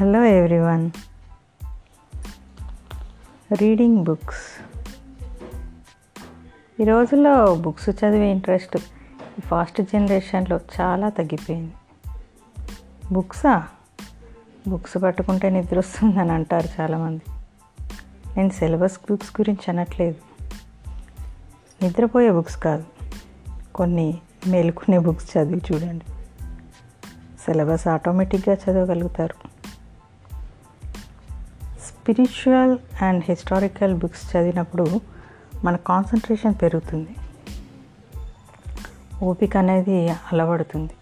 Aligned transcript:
Hello 0.00 0.24
everyone 0.24 0.90
reading 3.52 4.04
books 4.04 4.62
ఈ 6.82 6.84
రోజుల్లో 6.84 7.54
books 7.54 7.88
చదివే 7.88 8.30
ఇంట్రెస్ట్ 8.30 8.78
ఫాస్ట్ 9.40 9.82
జనరేషన్లో 9.82 10.60
చాలా 10.80 11.08
తగ్గిపోయింది. 11.08 11.72
బుక్సా? 13.12 13.68
బుక్స్ 14.68 15.02
పట్టుకుంటే 15.02 15.50
నిద్ర 15.50 15.78
వస్తుందని 15.78 16.32
అంటారు 16.32 16.68
చాలామంది. 16.80 17.22
నేను 18.36 18.50
సిలబస్ 18.50 18.98
బుక్స్ 19.10 19.30
గురించి 19.40 19.70
అనట్లేదు. 19.70 20.16
నిద్రపోయే 21.82 22.30
బుక్స్ 22.30 22.56
కాదు. 22.56 22.84
కొన్ని 23.74 24.18
మేలుకునే 24.46 24.98
బుక్స్ 24.98 25.36
చదివి 25.36 25.60
చూడండి. 25.72 26.04
సిలబస్ 27.40 27.88
ఆటోమేటిక్గా 27.88 28.54
చదవగలుగుతారు. 28.54 29.55
స్పిరిచువల్ 32.06 33.02
అండ్ 33.02 33.24
హిస్టారికల్ 33.28 33.94
బుక్స్ 33.94 34.36
చదివినప్పుడు 34.36 35.00
మన 35.64 35.76
కాన్సన్ట్రేషన్ 35.76 36.54
పెరుగుతుంది. 36.62 37.16
ఓపిక 39.24 39.56
అనేది 39.56 40.08
అలవడుతుంది. 40.08 40.92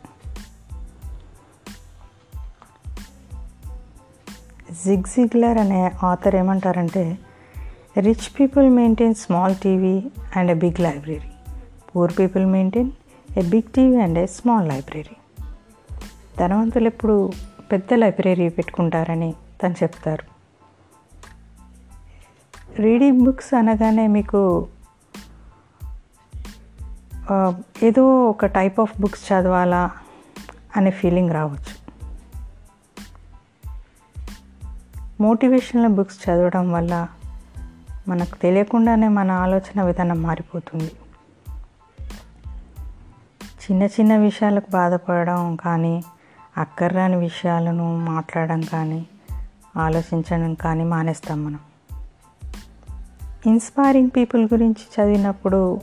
జిగ్జిగ్లర్ 4.84 5.58
అనే 5.58 5.92
ఆథర్ 6.04 6.34
ఏమంటారంటే 6.34 7.18
rich 7.98 8.40
people 8.40 8.70
maintain 8.70 9.14
small 9.14 9.56
TV 9.56 10.10
and 10.36 10.50
a 10.50 10.54
big 10.54 10.80
library. 10.80 11.20
Poor 11.96 12.12
people 12.18 12.46
maintain 12.46 12.90
a 13.38 13.42
big 13.42 13.72
TV 13.74 13.96
and 13.96 14.18
a 14.18 14.26
small 14.26 14.68
library. 14.68 15.16
ధనవంతులు 16.38 16.86
ఎప్పుడు 16.86 17.32
పెద్ద 17.72 17.94
లైబ్రరీ 17.94 18.48
పెట్టుకుంటారని 18.48 19.34
తను 19.62 19.74
చెప్తారు. 19.82 20.33
రీడింగ్ 22.76 23.20
బుక్స్ 23.20 23.54
అనగానే 23.54 24.06
మీకు 24.06 24.68
ఏదో 27.82 28.30
ఒక 28.30 28.46
టైప్ 28.46 28.80
ఆఫ్ 28.80 29.00
బుక్స్ 29.00 29.32
చదవాలా 29.32 29.90
అనే 30.76 30.90
ఫీలింగ్ 30.90 31.30
రావచ్చు. 31.30 31.84
మోటివేషనల్ 35.20 35.92
బుక్స్ 35.92 36.28
చదవడం 36.28 36.72
వల్ల 36.72 37.08
మనకు 38.08 38.36
తెలియకుండానే 38.36 39.08
మన 39.08 39.30
ఆలోచన 39.30 39.82
విధానం 39.82 40.22
మారిపోతుంది. 40.22 40.92
చిన్న 43.48 43.82
చిన్న 43.82 44.16
విషయాలకు 44.16 44.70
బాధపడడం 44.70 45.56
కానీ 45.56 46.02
అక్కర్రాని 46.58 47.16
విషయాలను 47.16 47.98
మాట్లాడడం 47.98 48.60
కానీ 48.60 49.06
ఆలోచించడం 49.76 50.54
కానీ 50.54 50.84
మానేస్తాం 50.84 51.44
మనం. 51.44 51.60
ఇన్స్పైరింగ్ 53.46 54.10
పీపుల్ 54.16 54.48
గురించి 54.52 55.02
చదివినప్పుడు 55.02 55.80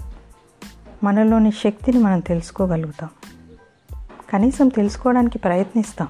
మనలోని 1.04 1.52
శక్తిని 1.52 2.00
మనం 2.00 2.20
తెలుసుకోగలుగుతాం. 2.20 3.10
కనీసం 4.30 4.68
తెలుసుకోవడానికి 4.68 5.38
ప్రయత్నిస్తాం. 5.38 6.08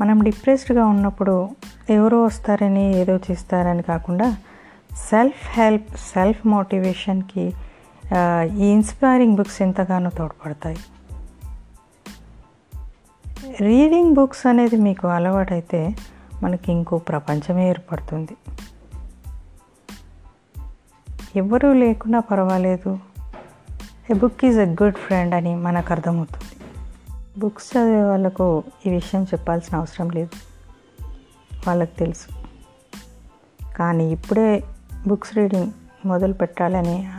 మనం 0.00 0.18
డిప్రెస్డ్గా 0.22 0.86
ఉన్నప్పుడు 0.86 1.48
ఎవరో 1.90 2.24
వస్తారని 2.24 2.96
ఏదో 2.96 3.16
చేస్తారని 3.16 3.82
కాకుండా 3.82 4.36
సెల్ఫ్ 5.10 5.48
హెల్ప్ 5.48 5.96
సెల్ఫ్ 5.96 6.46
మోటివేషన్కి 6.46 7.52
ఈ 8.58 8.66
ఇన్స్పైరింగ్ 8.66 9.36
బుక్స్ 9.36 9.62
ఎంతగానో 9.62 10.10
తోడ్పడతాయి. 10.10 10.78
రీడింగ్ 13.60 14.14
బుక్స్ 14.14 14.46
అనేది 14.46 14.76
మీకు 14.76 15.08
అలవాటైతే 15.08 15.94
మనకి 16.42 16.72
ఇంకో 16.72 16.98
ప్రపంచమే 16.98 17.68
ఏర్పడుతుంది. 17.68 18.36
ఎవరూ 21.36 21.72
లేకున్నా 21.72 22.20
పర్వాలేదు. 22.20 22.98
A 24.10 24.14
book 24.14 24.44
is 24.44 24.58
a 24.58 24.66
good 24.66 24.94
friend 24.94 25.34
అని 25.34 25.56
మనకు 25.56 25.92
అర్థమవుతుంది. 25.92 26.64
బుక్స్ 27.40 27.76
చదివే 27.76 28.02
వాళ్ళకు 28.02 28.62
ఈ 28.86 28.90
విషయం 28.90 29.24
చెప్పాల్సిన 29.24 29.76
అవసరం 29.76 30.10
లేదు. 30.10 30.30
వాళ్ళకి 31.66 31.96
తెలుసు. 31.98 32.44
కానీ 33.76 34.10
ఇప్పుడే 34.10 34.64
బుక్స్ 35.06 35.36
రీడింగ్ 35.36 35.72
మొదలు 36.06 36.32
పెట్టాలని 36.32 37.10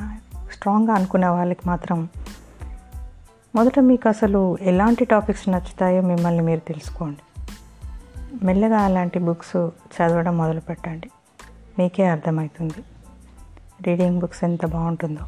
స్ట్రాంగ్గా 0.52 0.94
అనుకునే 0.94 1.28
వాళ్ళకి 1.28 1.60
మాత్రం 1.68 2.10
మొదట 3.56 3.80
మీకు 3.80 4.10
అసలు 4.10 4.58
ఎలాంటి 4.62 5.06
టాపిక్స్ 5.06 5.50
నచ్చుతాయో 5.50 6.02
మిమ్మల్ని 6.02 6.44
మీరు 6.44 6.60
తెలుసుకోండి. 6.60 7.20
మెల్లగా 8.44 8.80
అలాంటి 8.80 9.20
బుక్స్ 9.20 9.58
చదవడం 9.96 10.38
మొదలు 10.38 10.60
పెట్టండి 10.60 11.10
మీకే 11.80 12.06
అర్థమవుతుంది. 12.06 12.82
రీడింగ్ 13.82 14.20
బుక్స్ 14.20 14.44
ఎంత 14.44 14.66
బాగుంటుందో. 14.66 15.22